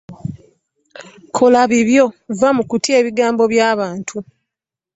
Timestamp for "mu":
2.57-2.63